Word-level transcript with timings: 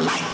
light. 0.00 0.27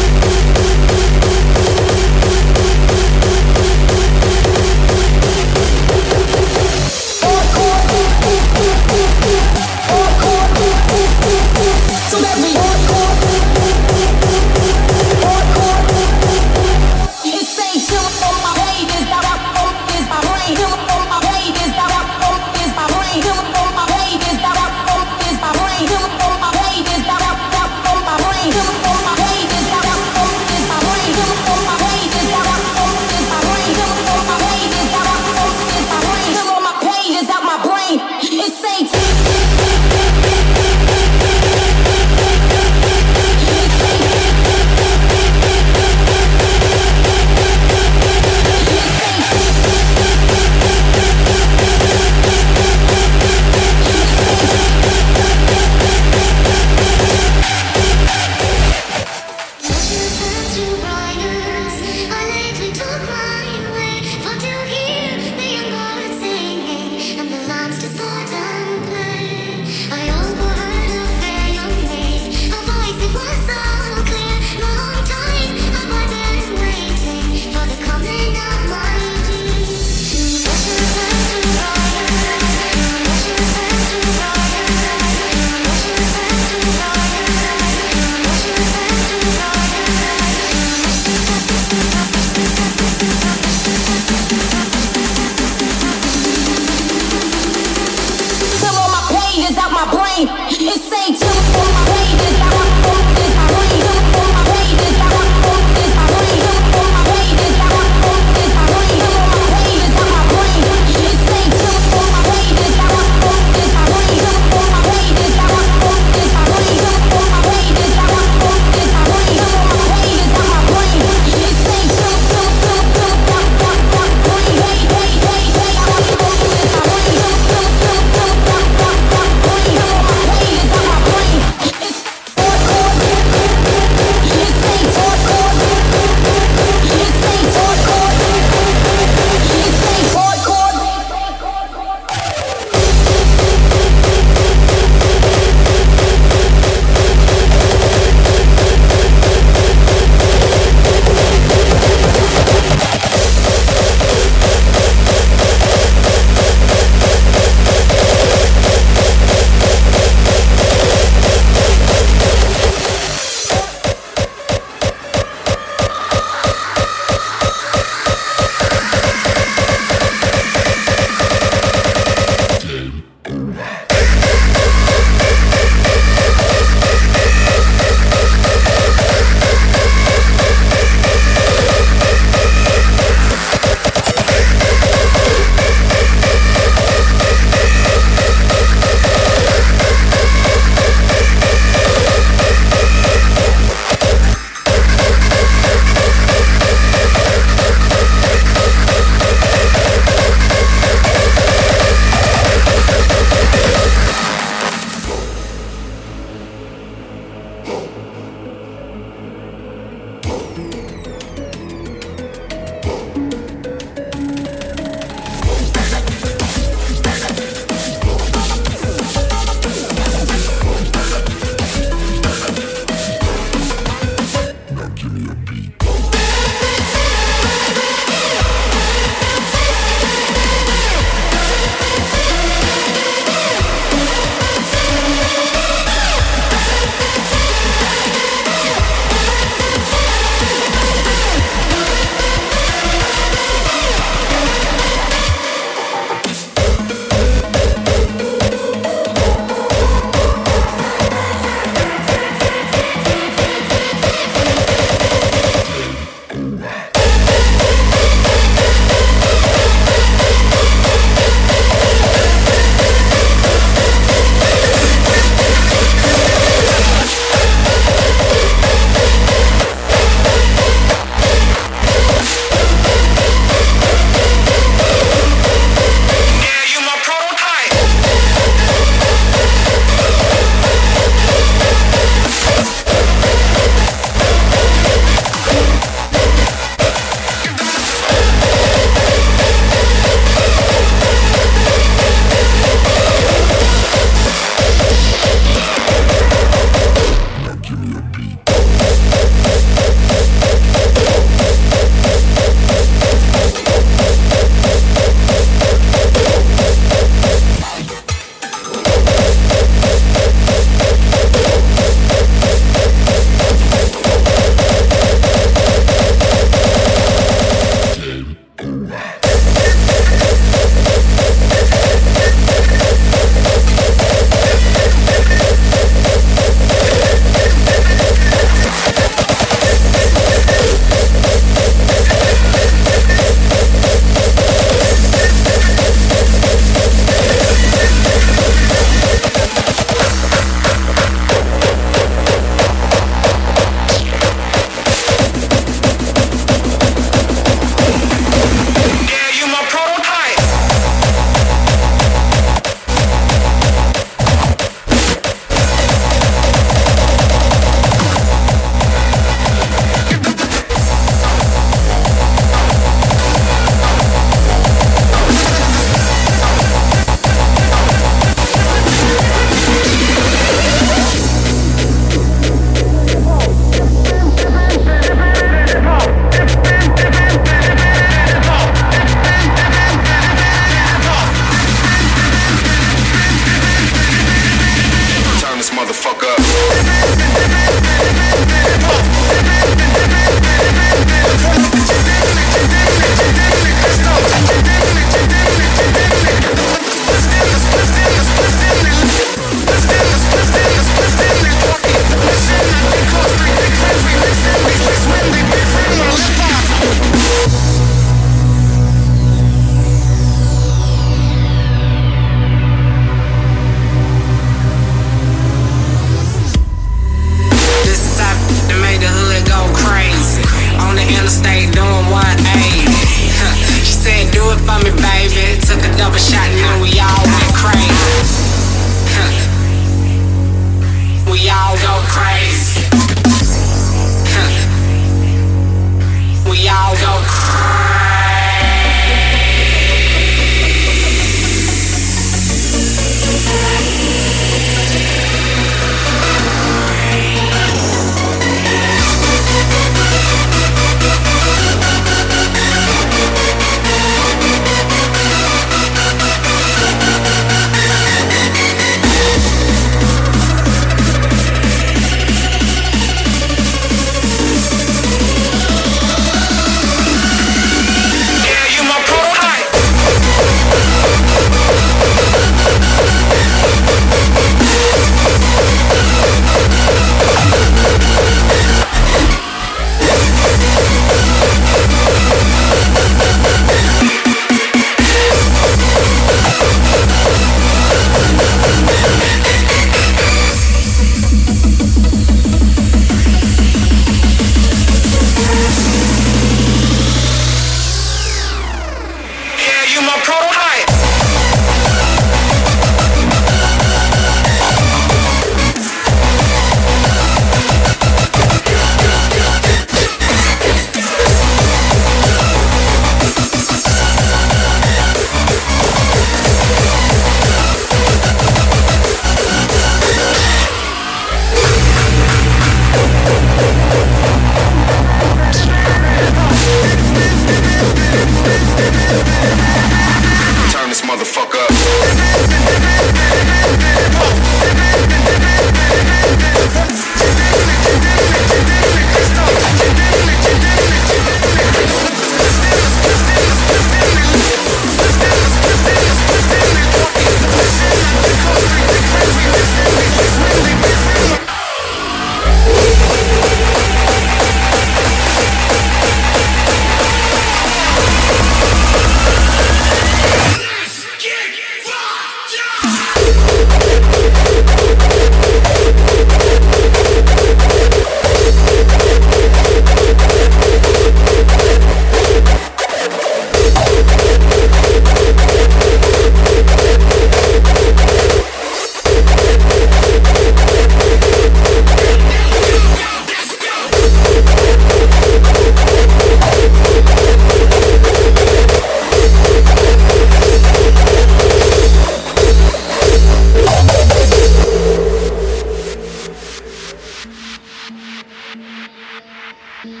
Cigarettes 599.84 600.00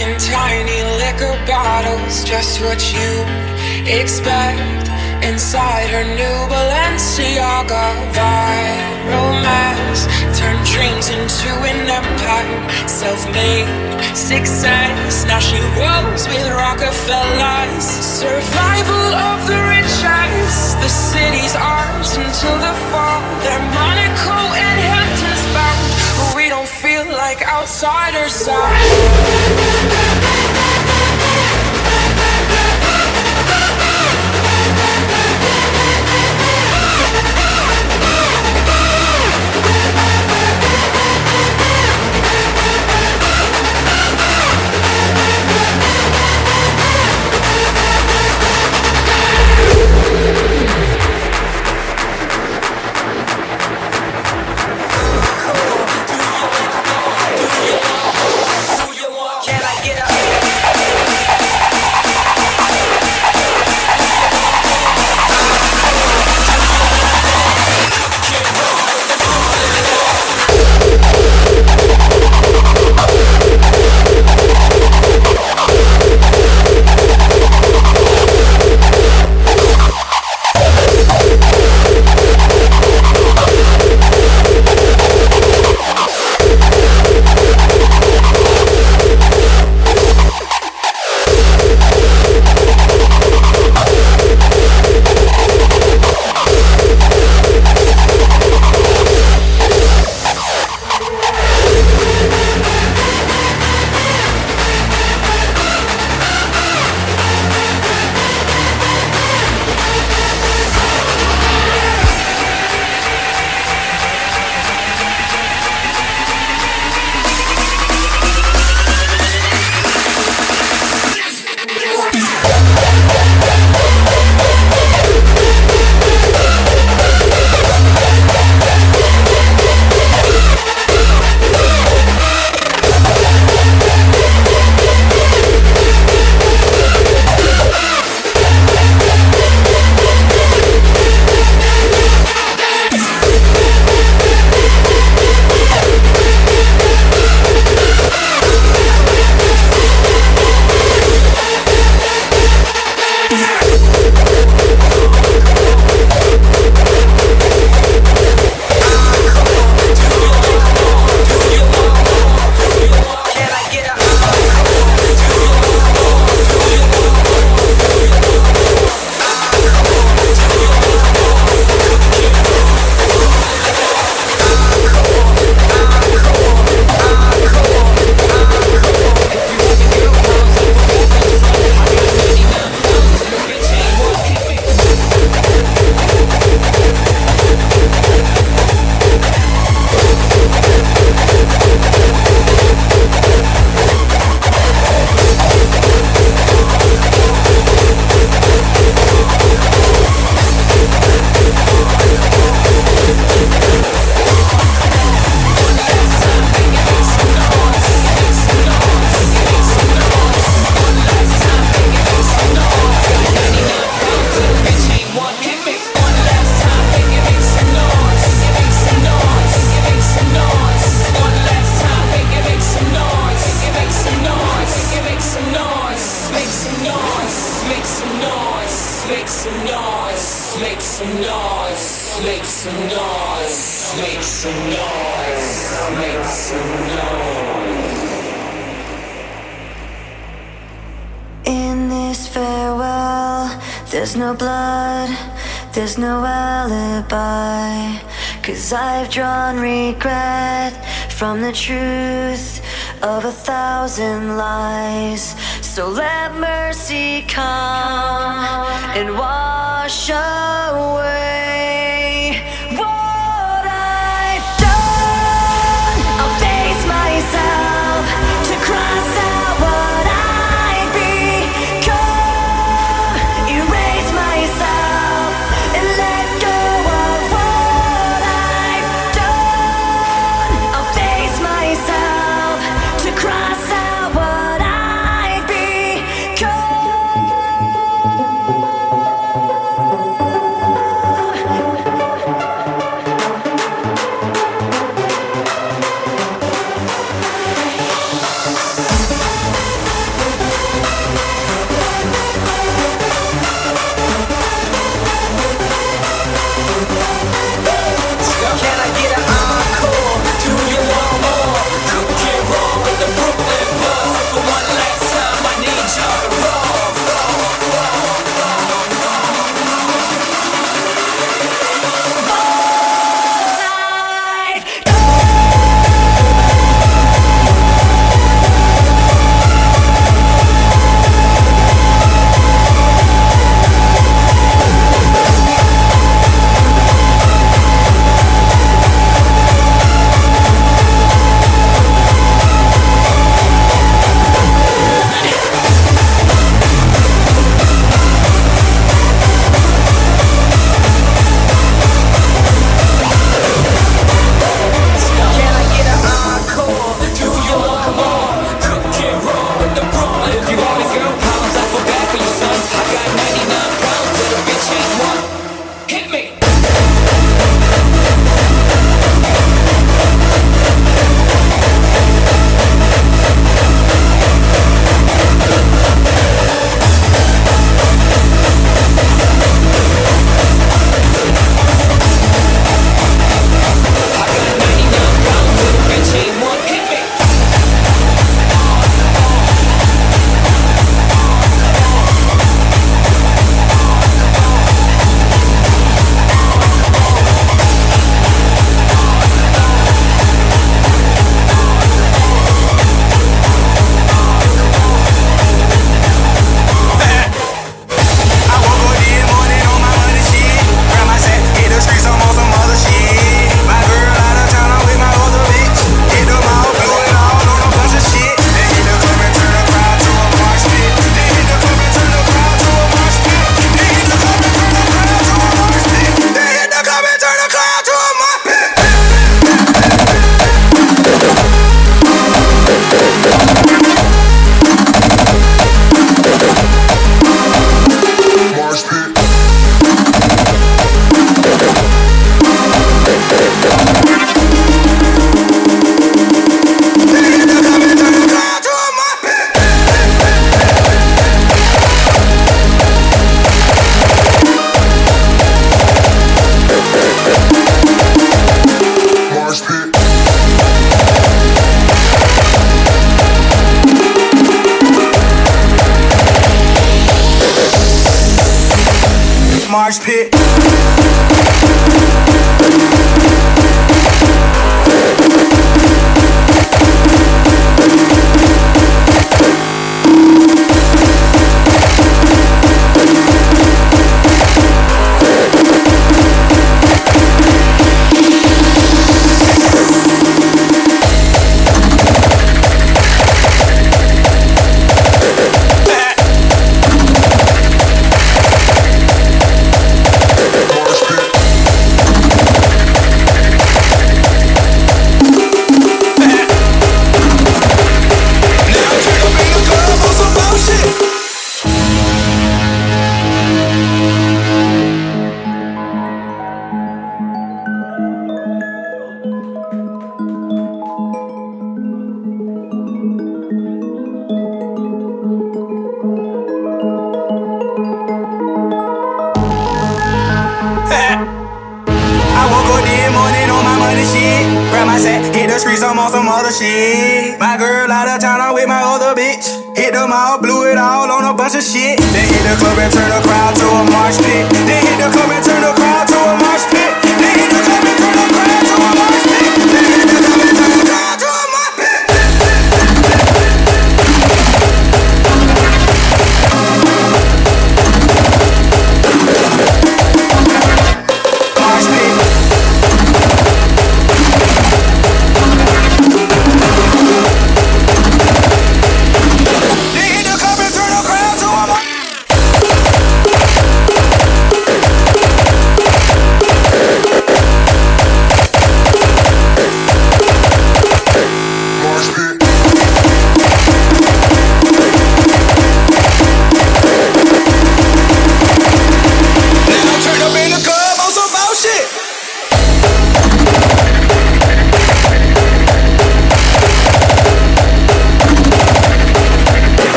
in 0.00 0.16
tiny 0.16 0.80
liquor 0.96 1.36
bottles, 1.46 2.24
just 2.24 2.62
what 2.62 2.80
you'd 2.94 3.28
expect 3.92 4.88
inside 5.22 5.90
her 5.90 6.04
new 6.16 6.48
Balenciaga 6.48 7.92
viral 8.16 9.32
mess. 9.42 10.06
Turned 10.38 10.64
dreams 10.64 11.08
into 11.10 11.50
an 11.66 11.90
empire. 11.90 12.62
Self-made 12.86 13.66
success 14.14 15.24
Now 15.26 15.40
she 15.40 15.58
rolls 15.74 16.28
with 16.28 16.46
Rockefellers. 16.54 17.82
Survival 17.82 19.06
of 19.18 19.38
the 19.50 19.58
richest 19.74 20.78
The 20.78 20.88
city's 20.88 21.56
ours 21.56 22.16
until 22.16 22.56
the 22.66 22.74
fall. 22.86 23.20
They're 23.42 23.66
Monaco 23.74 24.38
and 24.54 24.78
Hamptons 24.86 25.44
bound. 25.50 26.36
We 26.36 26.48
don't 26.48 26.68
feel 26.68 27.04
like 27.18 27.42
outsiders 27.42 28.44
from 28.46 30.37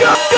show. 0.00 0.29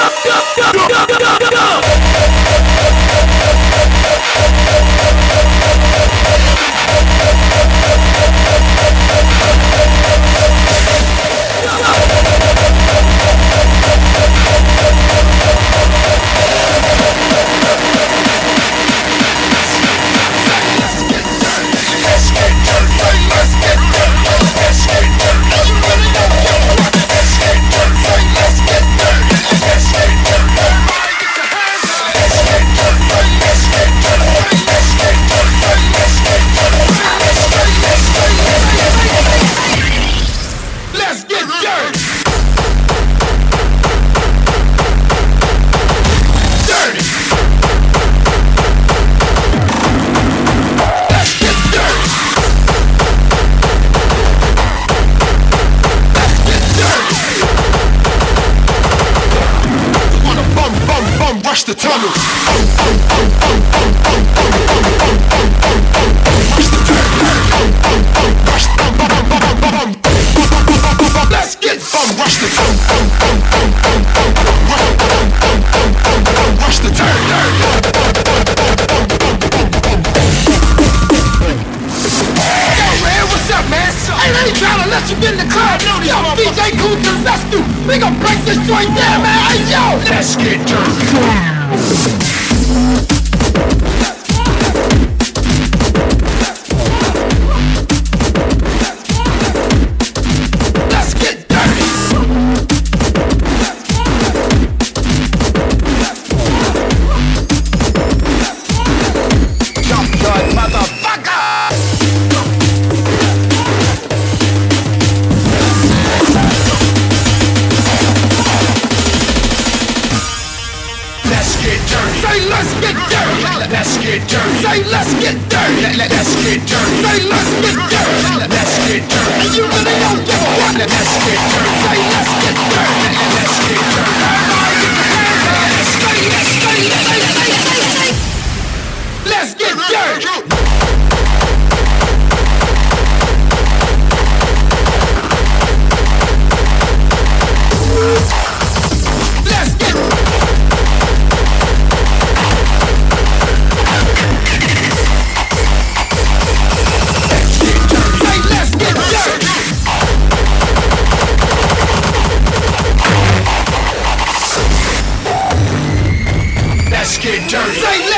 Say. 167.52 168.11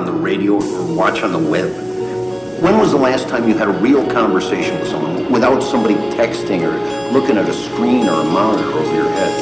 On 0.00 0.06
the 0.06 0.12
radio 0.12 0.54
or 0.54 0.96
watch 0.96 1.22
on 1.22 1.30
the 1.30 1.50
web. 1.50 1.68
When 2.62 2.78
was 2.78 2.92
the 2.92 2.96
last 2.96 3.28
time 3.28 3.46
you 3.46 3.54
had 3.54 3.68
a 3.68 3.76
real 3.84 4.00
conversation 4.10 4.78
with 4.80 4.88
someone 4.88 5.30
without 5.30 5.60
somebody 5.60 5.92
texting 6.16 6.64
or 6.64 6.72
looking 7.12 7.36
at 7.36 7.46
a 7.46 7.52
screen 7.52 8.08
or 8.08 8.22
a 8.22 8.24
monitor 8.24 8.64
over 8.64 8.94
your 8.94 9.10
head? 9.12 9.32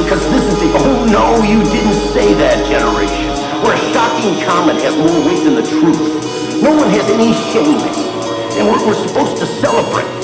Because 0.00 0.24
this 0.32 0.44
is 0.48 0.56
the 0.58 0.72
oh 0.72 1.04
no, 1.12 1.36
you 1.44 1.60
didn't 1.68 2.00
say 2.16 2.32
that 2.32 2.56
generation, 2.64 3.28
where 3.60 3.76
a 3.76 3.82
shocking 3.92 4.40
comment 4.48 4.80
has 4.80 4.96
more 4.96 5.20
weight 5.28 5.44
than 5.44 5.54
the 5.54 5.68
truth. 5.68 6.62
No 6.62 6.74
one 6.74 6.88
has 6.88 7.04
any 7.12 7.36
shame, 7.52 7.76
and 8.56 8.66
we're, 8.66 8.86
we're 8.88 9.06
supposed 9.06 9.36
to 9.36 9.44
celebrate. 9.60 10.23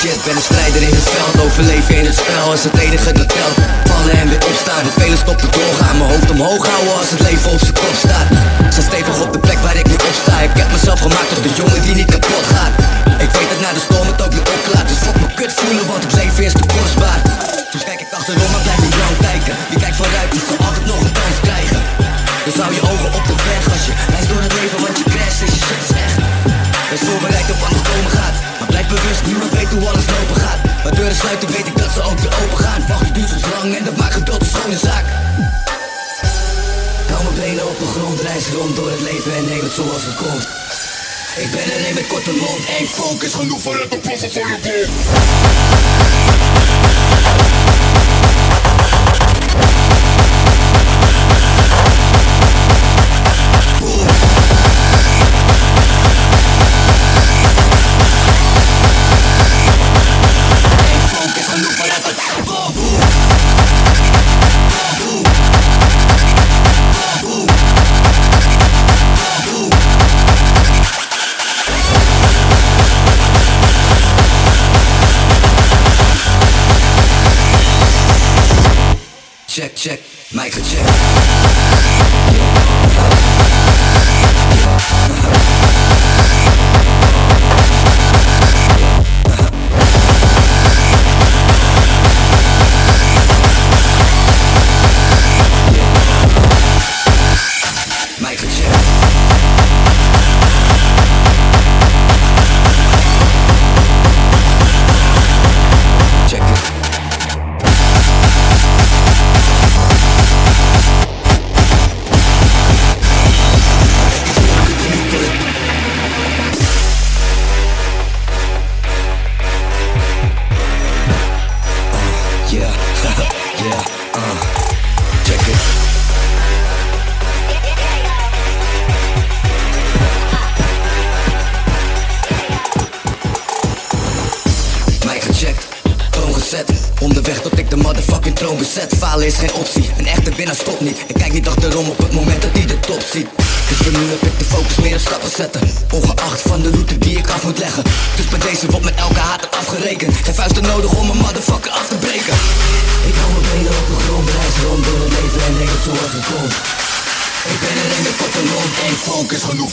Shit, 0.00 0.18
ben 0.24 0.36
een 0.36 0.48
strijder 0.50 0.82
in 0.82 0.94
het 1.00 1.08
veld. 1.14 1.34
Overleven 1.46 1.94
in 2.00 2.06
het 2.10 2.16
spel 2.22 2.52
is 2.52 2.64
het 2.64 2.76
enige 2.78 3.12
dat 3.12 3.28
telt. 3.28 3.56
Vallen 3.90 4.16
en 4.22 4.28
weer 4.28 4.44
opstaan, 4.50 4.82
de 4.88 4.92
velen 5.00 5.18
stoppen 5.18 5.50
doorgaan. 5.50 5.96
Mijn 5.98 6.10
hoofd 6.10 6.30
omhoog 6.30 6.66
houden 6.72 6.94
als 7.00 7.10
het 7.10 7.20
leven 7.28 7.50
op 7.50 7.60
zijn 7.66 7.78
kop 7.82 7.94
staat. 8.04 8.28
Sta 8.72 8.82
stevig 8.82 9.20
op 9.20 9.32
de 9.32 9.38
plek 9.38 9.58
waar 9.66 9.76
ik 9.76 9.86
nu 9.86 9.96
opsta 10.08 10.34
Ik 10.40 10.54
heb 10.60 10.70
mezelf 10.72 11.00
gemaakt 11.00 11.28
tot 11.34 11.42
de 11.42 11.52
jongen 11.60 11.82
die 11.82 11.94
niet 11.94 12.10
kapot 12.14 12.46
gaat. 12.54 12.74
Ik 13.24 13.30
weet 13.36 13.48
dat 13.52 13.60
na 13.60 13.70
de 13.72 13.82
storm 13.88 14.06
het 14.12 14.22
ook 14.24 14.32
weer 14.32 14.48
opklaart 14.54 14.88
Dus 14.88 15.00
fuck 15.04 15.16
me 15.20 15.28
kut 15.34 15.52
voelen, 15.60 15.86
want 15.86 16.02
het 16.02 16.14
leven 16.14 16.44
is 16.44 16.52
te 16.52 16.66
kostbaar 16.76 17.57
sluiten 31.28 31.56
weet 31.56 31.66
ik 31.66 31.78
dat 31.78 31.92
ze 31.92 32.02
ook 32.02 32.18
weer 32.18 32.34
open 32.42 32.58
gaan. 32.58 32.86
Wachten 32.88 33.12
duurt 33.14 33.28
soms 33.28 33.42
lang 33.54 33.76
en 33.76 33.84
dat 33.84 33.96
maakt 33.96 34.14
geduld 34.14 34.40
een 34.40 34.46
schone 34.46 34.78
zaak. 34.78 35.04
Hou 37.10 37.22
mijn 37.22 37.34
benen 37.34 37.68
op 37.68 37.78
de 37.78 37.84
grond, 37.84 38.20
reis 38.20 38.48
rond 38.48 38.76
door 38.76 38.90
het 38.90 39.00
leven 39.00 39.36
en 39.36 39.44
neem 39.44 39.62
het 39.62 39.72
zoals 39.72 40.04
het 40.04 40.16
komt. 40.16 40.48
Ik 41.36 41.50
ben 41.50 41.72
er 41.74 41.88
een 41.88 41.94
met 41.94 42.06
korte 42.06 42.30
mond, 42.30 42.64
één 42.78 42.88
focus. 42.88 43.34
Genoeg 43.34 43.60
voor 43.60 43.74
het 43.74 43.92
ontploffen 43.92 44.30
van 44.30 44.42
je 44.48 44.58
Check, 79.78 80.00
Michael 80.34 80.64
check. 80.64 80.84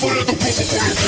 Fire 0.05 0.17
the 0.17 0.25
proper 0.25 0.37
fire 0.37 0.93
pit. 0.93 1.05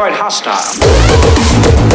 quite 0.00 0.14
hostile. 0.14 1.89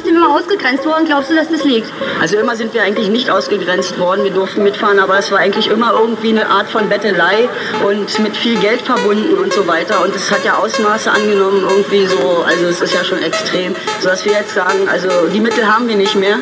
Trotzdem 0.00 0.16
immer 0.16 0.34
ausgegrenzt 0.34 0.86
worden. 0.86 1.04
Glaubst 1.04 1.30
du, 1.30 1.36
dass 1.36 1.50
das 1.50 1.62
liegt? 1.64 1.92
Also 2.22 2.38
immer 2.38 2.56
sind 2.56 2.72
wir 2.72 2.82
eigentlich 2.82 3.08
nicht 3.08 3.28
ausgegrenzt 3.28 3.98
worden. 3.98 4.24
Wir 4.24 4.30
durften 4.30 4.62
mitfahren, 4.62 4.98
aber 4.98 5.18
es 5.18 5.30
war 5.30 5.40
eigentlich 5.40 5.68
immer 5.68 5.92
irgendwie 5.92 6.30
eine 6.30 6.48
Art 6.48 6.70
von 6.70 6.88
Bettelei 6.88 7.50
und 7.84 8.18
mit 8.20 8.34
viel 8.34 8.58
Geld 8.60 8.80
verbunden 8.80 9.34
und 9.34 9.52
so 9.52 9.66
weiter. 9.66 10.02
Und 10.02 10.16
es 10.16 10.30
hat 10.30 10.42
ja 10.42 10.56
Ausmaße 10.56 11.10
angenommen 11.10 11.66
irgendwie 11.68 12.06
so, 12.06 12.44
also 12.46 12.64
es 12.66 12.80
ist 12.80 12.94
ja 12.94 13.04
schon 13.04 13.22
extrem, 13.22 13.74
sodass 14.00 14.24
wir 14.24 14.32
jetzt 14.32 14.54
sagen, 14.54 14.88
also 14.90 15.10
die 15.30 15.40
Mittel 15.40 15.66
haben 15.66 15.86
wir 15.86 15.96
nicht 15.96 16.14
mehr, 16.14 16.36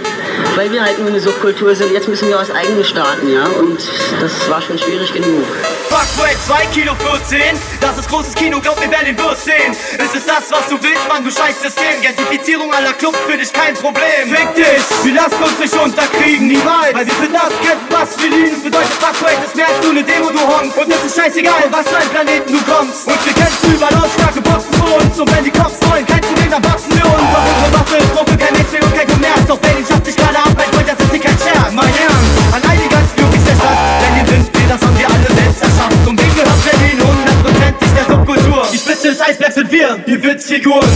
weil 0.55 0.70
wir 0.70 0.85
halt 0.85 1.01
nur 1.01 1.09
eine 1.09 1.18
Subkultur 1.18 1.74
sind. 1.74 1.93
Jetzt 1.93 2.06
müssen 2.06 2.28
wir 2.28 2.36
was 2.36 2.52
eigenes 2.52 2.89
starten, 2.89 3.28
ja. 3.32 3.44
Und 3.59 3.80
das 4.20 4.48
war 4.48 4.62
schon 4.62 4.78
schwierig 4.78 5.12
genug. 5.12 5.43
Fuckway 5.89 6.36
2 6.47 6.66
Kilo 6.66 6.94
14, 6.94 7.56
das 7.81 7.97
ist 7.97 8.09
großes 8.09 8.35
Kino, 8.35 8.60
glaub 8.60 8.78
mir, 8.78 8.89
Berlin 8.89 9.16
wirst 9.19 9.44
sehen. 9.44 9.73
Es 9.97 10.15
ist 10.15 10.28
das, 10.28 10.44
was 10.51 10.69
du 10.69 10.77
willst, 10.82 11.09
Mann, 11.09 11.24
du 11.24 11.31
scheiß 11.31 11.60
System. 11.62 12.01
Gentrifizierung 12.02 12.73
aller 12.74 12.93
Clubs 12.93 13.16
für 13.27 13.39
dich 13.39 13.51
kein 13.52 13.73
Problem. 13.74 14.28
Fick 14.28 14.55
dich, 14.55 14.85
wir 15.02 15.15
lassen 15.15 15.43
uns 15.43 15.59
nicht 15.59 15.73
unterkriegen, 15.73 16.47
niemals. 16.48 16.93
Weil 16.93 17.06
wir 17.06 17.15
für 17.15 17.32
das 17.32 17.52
kämpfen, 17.65 17.89
was 17.89 18.10
wir 18.20 18.31
lieben. 18.31 18.62
Bedeutet 18.62 18.93
Fuckway, 19.01 19.32
das 19.43 19.55
mehr 19.55 19.69
als 19.69 19.81
nur 19.82 19.93
eine 19.93 20.05
Demo, 20.05 20.31
du 20.31 20.40
Honk. 20.40 20.77
Und 20.77 20.93
es 20.93 21.05
ist 21.05 21.16
scheißegal, 21.16 21.65
was 21.70 21.89
für 21.89 21.97
ein 21.97 22.09
Planeten 22.10 22.52
du 22.52 22.60
kommst. 22.69 23.09
Und 23.09 23.19
wir 23.24 23.32
kämpfen 23.32 23.73
über 23.73 23.89
lautstarke 23.90 24.40
Boxen 24.43 24.73
für 24.77 24.93
uns. 24.93 25.19
Und 25.19 25.28
wenn 25.32 25.44
die 25.44 25.55
Cops 25.56 25.81
wollen, 25.89 26.05
kein 26.05 26.20
Problem, 26.20 26.51
dann 26.51 26.65
wachsen 26.69 26.93
wir 26.93 27.06
uns. 27.09 27.28
Doch 27.32 27.44
unsere 27.48 27.73
Waffe 27.81 27.97
ist 27.97 28.12
Drucke, 28.12 28.36
kein 28.36 28.52
Mainstream 28.52 28.85
und 28.85 28.94
kein 28.94 29.09
Kommerz. 29.09 29.43
Doch 29.48 29.59
Berlin 29.59 29.85
schafft 29.89 30.05
sich 30.05 30.16
gerade 30.16 30.36
ab, 30.36 30.52
Freund, 30.52 30.89
das 30.89 31.01
ist 31.01 31.10
hier 31.10 31.20
kein 31.20 31.39
Scherz. 31.40 31.73
Des 39.09 39.20
Eisbergs 39.22 39.55
sind 39.55 39.72
wir, 39.72 39.97
die 40.06 40.22
Witzfiguren. 40.22 40.86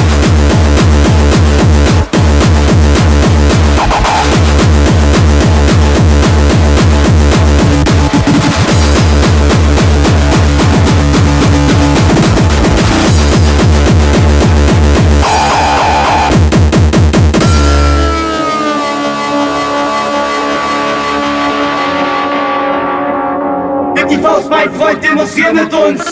mein 24.48 24.72
Freund, 24.74 25.02
demonstrier 25.02 25.52
mit 25.52 25.72
uns. 25.72 26.04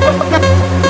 Música 0.00 0.89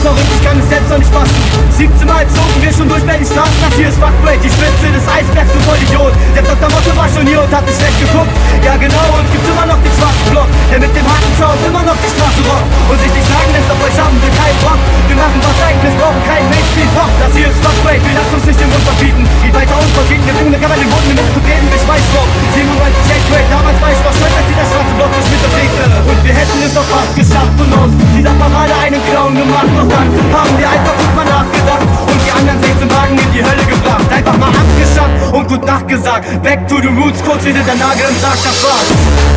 Wie 0.00 0.08
verrückt, 0.08 0.32
ich 0.32 0.40
kann 0.40 0.56
es 0.56 0.64
selbst 0.72 0.88
noch 0.88 0.96
nicht 0.96 1.12
fassen 1.12 1.36
17 1.76 2.08
Mal 2.08 2.24
zogen 2.32 2.56
wir 2.64 2.72
schon 2.72 2.88
durch 2.88 3.04
Berlin 3.04 3.28
Straßen 3.28 3.60
Das 3.60 3.74
hier 3.76 3.92
ist 3.92 4.00
Fuckbreak, 4.00 4.40
die 4.40 4.48
Spitze 4.48 4.88
des 4.96 5.04
Eisbergs, 5.04 5.52
du 5.52 5.60
Vollidiot 5.68 6.16
Der 6.32 6.40
Dr. 6.40 6.72
Motto 6.72 6.92
war 6.96 7.04
schon 7.12 7.28
hier 7.28 7.44
und 7.44 7.52
hat 7.52 7.68
nicht 7.68 7.76
schlecht 7.76 8.00
geguckt. 8.00 8.32
Ja 8.64 8.80
genau, 8.80 9.04
und 9.12 9.28
gibt 9.28 9.44
immer 9.44 9.68
noch 9.68 9.76
den 9.84 9.92
schwarzen 9.92 10.28
Block. 10.32 10.48
Der 10.72 10.80
mit 10.80 10.92
dem 10.96 11.04
harten 11.04 11.32
Sound 11.36 11.60
immer 11.68 11.84
noch 11.84 11.98
die 12.00 12.12
Straße 12.16 12.40
rockt 12.48 12.68
Und 12.88 12.96
sich 12.96 13.12
nicht 13.12 13.28
sagen 13.28 13.50
lässt, 13.52 13.68
auf 13.68 13.80
euch 13.84 13.96
haben 14.00 14.16
wir 14.24 14.32
keinen 14.32 14.60
Bock 14.64 14.80
Wir 15.04 15.18
machen 15.20 15.40
was 15.44 15.58
eigenes, 15.68 15.92
brauchen 16.00 16.22
keinen 16.24 16.48
Mainstream-Pop 16.48 17.12
Das 17.20 17.32
hier 17.36 17.48
ist 17.52 17.60
Fuckbreak, 17.60 18.00
wir 18.00 18.16
lassen 18.16 18.34
uns 18.40 18.46
nicht 18.48 18.60
den 18.60 18.70
Mund 18.72 18.84
verbieten. 18.88 19.22
Geht 19.44 19.52
weiter 19.52 19.76
uns 19.76 19.92
verbieten, 19.92 20.24
wir 20.24 20.34
bringen 20.40 20.52
mittlerweile 20.56 20.80
den 20.80 20.92
Boden 20.96 21.12
mit 21.12 21.28
zu 21.28 21.40
geben, 21.44 21.66
ich 21.76 21.84
weiß 21.84 22.04
noch 22.16 22.28
97 22.56 23.04
Shake 23.04 23.48
damals 23.52 23.76
war 23.84 23.92
ich 23.92 24.00
noch 24.00 24.16
stolz, 24.16 24.32
als 24.32 24.48
dieser 24.48 24.64
schwarze 24.64 24.92
Block 24.96 25.12
mich 25.12 25.28
mit 25.28 25.40
bewegte 25.44 25.84
Und 26.08 26.18
wir 26.24 26.34
hätten 26.40 26.58
es 26.64 26.72
doch 26.72 26.88
fast 26.88 27.12
geschafft 27.20 27.56
und 27.60 27.70
aus 27.76 27.92
dieser 28.16 28.32
Parade 28.40 28.74
einen 28.80 29.00
Clown 29.10 29.34
gemacht. 29.34 29.68
Doch 29.76 29.89
dann 29.90 30.08
haben 30.30 30.54
wir 30.54 30.68
einfach 30.70 30.94
gut 30.94 31.12
mal 31.18 31.26
nachgedacht 31.26 31.86
Und 32.06 32.18
die 32.22 32.32
anderen 32.32 32.58
16 32.62 32.90
Wagen 32.90 33.16
in 33.18 33.30
die 33.34 33.42
Hölle 33.42 33.64
gebracht. 33.66 34.06
Einfach 34.10 34.36
mal 34.38 34.54
abgeschafft 34.54 35.14
und 35.34 35.44
gut 35.48 35.64
nachgesagt. 35.66 36.24
Back 36.42 36.66
to 36.68 36.78
the 36.78 36.90
roots, 36.94 37.20
kurz 37.26 37.44
wie 37.44 37.52
der 37.52 37.66
Nagel 37.66 38.06
im 38.06 38.18
Sarg, 38.22 38.38
das 38.40 38.58
war's. 38.62 38.88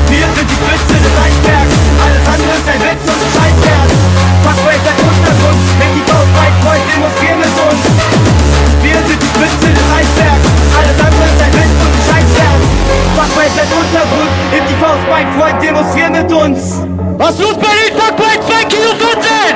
Wir 0.10 0.28
sind 0.38 0.48
die 0.48 0.58
Spitze 0.62 0.96
des 1.02 1.14
Eisbergs. 1.18 1.76
Alles 2.06 2.26
andere 2.30 2.54
ist 2.54 2.68
ein 2.70 2.82
Witz 2.86 3.04
und 3.10 3.20
ein 3.20 3.32
Scheißwert 3.34 3.92
Fuckway 4.44 4.78
der 4.84 4.98
Untergrund, 5.00 5.62
wenn 5.80 5.92
die 5.96 6.06
Faust 6.06 6.32
weit 6.38 6.56
freut, 6.62 6.84
demonstrieren 6.86 7.40
mit 7.40 7.56
uns. 7.64 7.82
Wir 8.84 9.00
sind 9.08 9.20
die 9.24 9.32
Spitze 9.34 9.70
des 9.74 9.88
Eisbergs. 9.90 10.48
Alles 10.78 10.98
andere 11.00 11.26
ist 11.32 11.42
ein 11.42 11.54
Witz 11.58 11.76
und 11.82 11.94
ein 11.94 12.04
Scheißwert 12.08 12.62
Fuckway 13.16 13.48
der 13.56 13.68
Untergrund, 13.72 14.32
hebt 14.52 14.68
die 14.70 14.80
Faust 14.84 15.06
weit 15.10 15.30
freut, 15.38 15.58
demonstrieren 15.64 16.14
mit 16.14 16.30
uns 16.34 17.03
Asıl 17.20 17.44
beni 17.56 18.00
takmak 18.00 18.40
sanki 18.50 18.76
yıldızın. 18.76 19.54